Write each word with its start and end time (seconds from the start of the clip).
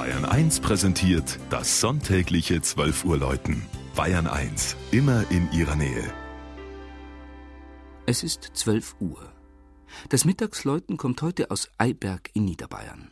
Bayern 0.00 0.24
1 0.24 0.60
präsentiert 0.60 1.38
das 1.50 1.78
sonntägliche 1.78 2.62
12 2.62 3.04
Uhr 3.04 3.18
Läuten. 3.18 3.60
Bayern 3.94 4.26
1, 4.26 4.74
immer 4.92 5.30
in 5.30 5.52
ihrer 5.52 5.76
Nähe. 5.76 6.10
Es 8.06 8.22
ist 8.22 8.50
12 8.54 8.96
Uhr. 9.00 9.30
Das 10.08 10.24
Mittagsläuten 10.24 10.96
kommt 10.96 11.20
heute 11.20 11.50
aus 11.50 11.68
Eiberg 11.76 12.30
in 12.32 12.46
Niederbayern. 12.46 13.10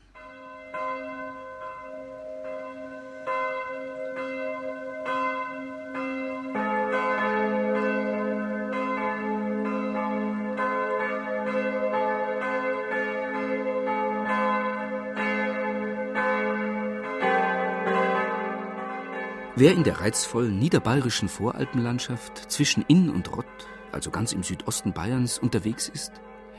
Wer 19.61 19.75
in 19.75 19.83
der 19.83 20.01
reizvollen 20.01 20.57
niederbayerischen 20.61 21.29
Voralpenlandschaft 21.29 22.49
zwischen 22.49 22.85
Inn 22.87 23.11
und 23.11 23.37
Rott, 23.37 23.45
also 23.91 24.13
ganz 24.13 24.33
im 24.33 24.45
Südosten 24.45 24.93
Bayerns, 24.93 25.41
unterwegs 25.41 25.89
ist, 25.89 26.13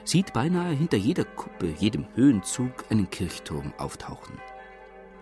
sieht 0.03 0.33
beinahe 0.33 0.73
hinter 0.73 0.97
jeder 0.97 1.23
Kuppe, 1.23 1.73
jedem 1.79 2.07
Höhenzug 2.15 2.83
einen 2.89 3.09
Kirchturm 3.09 3.73
auftauchen. 3.77 4.37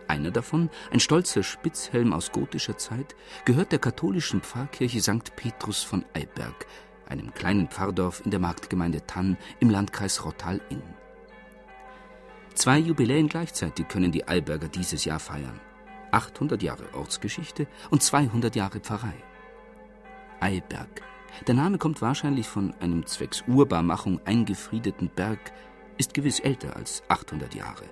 Einer 0.07 0.31
davon, 0.31 0.71
ein 0.89 0.99
stolzer 0.99 1.43
Spitzhelm 1.43 2.13
aus 2.13 2.31
gotischer 2.31 2.79
Zeit, 2.79 3.15
gehört 3.45 3.71
der 3.71 3.77
katholischen 3.77 4.41
Pfarrkirche 4.41 4.99
St. 4.99 5.35
Petrus 5.35 5.83
von 5.83 6.03
Eiberg, 6.15 6.65
einem 7.07 7.31
kleinen 7.35 7.67
Pfarrdorf 7.67 8.23
in 8.25 8.31
der 8.31 8.39
Marktgemeinde 8.39 9.05
Tann 9.05 9.37
im 9.59 9.69
Landkreis 9.69 10.25
Rottal-Inn. 10.25 10.81
Zwei 12.55 12.79
Jubiläen 12.79 13.29
gleichzeitig 13.29 13.87
können 13.87 14.11
die 14.11 14.27
Eiberger 14.27 14.67
dieses 14.67 15.05
Jahr 15.05 15.19
feiern. 15.19 15.61
800 16.17 16.63
Jahre 16.63 16.95
Ortsgeschichte 16.95 17.67
und 17.91 18.01
200 18.01 18.55
Jahre 18.55 18.79
Pfarrei. 18.79 19.13
Eiberg. 20.39 21.03
Der 21.45 21.53
Name 21.53 21.77
kommt 21.77 22.01
wahrscheinlich 22.01 22.47
von 22.47 22.73
einem 22.79 23.05
zwecks 23.05 23.43
Urbarmachung 23.47 24.19
eingefriedeten 24.25 25.11
Berg, 25.15 25.51
ist 25.99 26.15
gewiss 26.15 26.39
älter 26.39 26.75
als 26.75 27.03
800 27.07 27.53
Jahre. 27.53 27.83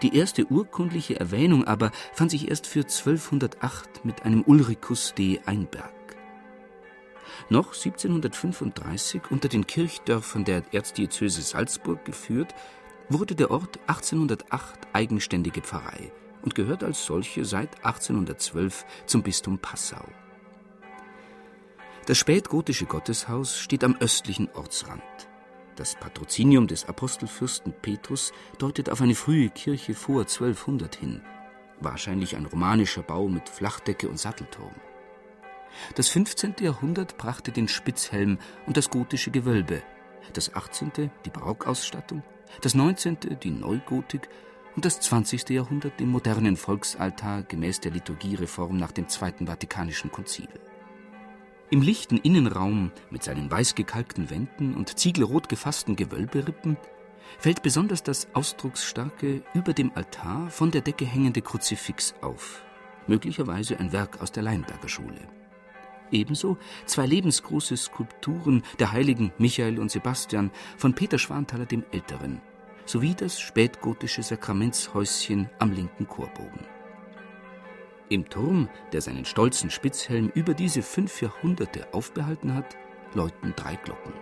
Die 0.00 0.16
erste 0.16 0.46
urkundliche 0.46 1.20
Erwähnung 1.20 1.64
aber 1.64 1.90
fand 2.14 2.30
sich 2.30 2.48
erst 2.48 2.66
für 2.66 2.80
1208 2.80 4.02
mit 4.02 4.22
einem 4.22 4.44
Ulricus 4.46 5.12
de 5.12 5.40
Einberg. 5.44 5.92
Noch 7.50 7.74
1735 7.74 9.30
unter 9.30 9.48
den 9.48 9.66
Kirchdörfern 9.66 10.44
der 10.46 10.62
Erzdiözese 10.72 11.42
Salzburg 11.42 12.02
geführt, 12.06 12.54
wurde 13.10 13.34
der 13.34 13.50
Ort 13.50 13.78
1808 13.88 14.88
eigenständige 14.94 15.60
Pfarrei 15.60 16.12
und 16.48 16.54
gehört 16.54 16.82
als 16.82 17.04
solche 17.04 17.44
seit 17.44 17.84
1812 17.84 18.86
zum 19.04 19.22
Bistum 19.22 19.58
Passau. 19.58 20.02
Das 22.06 22.16
spätgotische 22.16 22.86
Gotteshaus 22.86 23.58
steht 23.58 23.84
am 23.84 23.96
östlichen 24.00 24.48
Ortsrand. 24.54 25.02
Das 25.76 25.94
Patrozinium 25.94 26.66
des 26.66 26.86
Apostelfürsten 26.86 27.74
Petrus 27.82 28.32
deutet 28.56 28.88
auf 28.88 29.02
eine 29.02 29.14
frühe 29.14 29.50
Kirche 29.50 29.92
vor 29.92 30.22
1200 30.22 30.96
hin, 30.96 31.20
wahrscheinlich 31.80 32.34
ein 32.34 32.46
romanischer 32.46 33.02
Bau 33.02 33.28
mit 33.28 33.46
Flachdecke 33.50 34.08
und 34.08 34.18
Sattelturm. 34.18 34.74
Das 35.96 36.08
15. 36.08 36.54
Jahrhundert 36.60 37.18
brachte 37.18 37.52
den 37.52 37.68
Spitzhelm 37.68 38.38
und 38.64 38.78
das 38.78 38.88
gotische 38.88 39.30
Gewölbe, 39.30 39.82
das 40.32 40.54
18. 40.54 41.10
die 41.26 41.30
Barockausstattung, 41.30 42.22
das 42.62 42.74
19. 42.74 43.18
die 43.42 43.50
Neugotik 43.50 44.30
und 44.78 44.84
das 44.84 45.00
20. 45.00 45.50
Jahrhundert 45.50 45.98
den 45.98 46.08
modernen 46.08 46.56
Volksaltar 46.56 47.42
gemäß 47.42 47.80
der 47.80 47.90
Liturgiereform 47.90 48.76
nach 48.76 48.92
dem 48.92 49.08
Zweiten 49.08 49.48
Vatikanischen 49.48 50.12
Konzil. 50.12 50.46
Im 51.68 51.82
lichten 51.82 52.16
Innenraum 52.18 52.92
mit 53.10 53.24
seinen 53.24 53.50
weiß 53.50 53.74
gekalkten 53.74 54.30
Wänden 54.30 54.76
und 54.76 54.96
ziegelrot 54.96 55.48
gefassten 55.48 55.96
Gewölberippen 55.96 56.76
fällt 57.40 57.64
besonders 57.64 58.04
das 58.04 58.28
ausdrucksstarke, 58.34 59.42
über 59.52 59.72
dem 59.72 59.90
Altar 59.96 60.48
von 60.48 60.70
der 60.70 60.82
Decke 60.82 61.06
hängende 61.06 61.42
Kruzifix 61.42 62.14
auf, 62.20 62.62
möglicherweise 63.08 63.80
ein 63.80 63.90
Werk 63.90 64.20
aus 64.20 64.30
der 64.30 64.44
Leinberger 64.44 64.88
Schule. 64.88 65.26
Ebenso 66.12 66.56
zwei 66.86 67.04
lebensgroße 67.04 67.76
Skulpturen 67.76 68.62
der 68.78 68.92
Heiligen 68.92 69.32
Michael 69.38 69.80
und 69.80 69.90
Sebastian 69.90 70.52
von 70.76 70.94
Peter 70.94 71.18
Schwanthaler 71.18 71.66
dem 71.66 71.82
Älteren, 71.90 72.40
sowie 72.88 73.14
das 73.14 73.38
spätgotische 73.38 74.22
Sakramentshäuschen 74.22 75.50
am 75.58 75.72
linken 75.72 76.08
Chorbogen. 76.08 76.66
Im 78.08 78.28
Turm, 78.28 78.70
der 78.92 79.02
seinen 79.02 79.26
stolzen 79.26 79.70
Spitzhelm 79.70 80.30
über 80.34 80.54
diese 80.54 80.80
fünf 80.82 81.20
Jahrhunderte 81.20 81.92
aufbehalten 81.92 82.54
hat, 82.54 82.76
läuten 83.12 83.52
drei 83.54 83.76
Glocken. 83.76 84.14